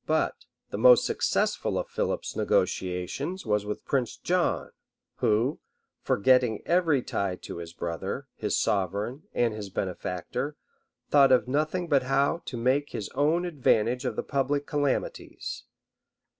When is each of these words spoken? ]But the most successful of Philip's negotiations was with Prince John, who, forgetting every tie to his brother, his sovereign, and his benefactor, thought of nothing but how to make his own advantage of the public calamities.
]But 0.06 0.34
the 0.70 0.78
most 0.78 1.06
successful 1.06 1.78
of 1.78 1.88
Philip's 1.88 2.34
negotiations 2.34 3.46
was 3.46 3.64
with 3.64 3.84
Prince 3.84 4.16
John, 4.16 4.72
who, 5.18 5.60
forgetting 6.02 6.60
every 6.66 7.02
tie 7.02 7.36
to 7.42 7.58
his 7.58 7.72
brother, 7.72 8.26
his 8.34 8.58
sovereign, 8.58 9.28
and 9.32 9.54
his 9.54 9.70
benefactor, 9.70 10.56
thought 11.10 11.30
of 11.30 11.46
nothing 11.46 11.86
but 11.86 12.02
how 12.02 12.42
to 12.46 12.56
make 12.56 12.90
his 12.90 13.08
own 13.10 13.44
advantage 13.44 14.04
of 14.04 14.16
the 14.16 14.24
public 14.24 14.66
calamities. 14.66 15.62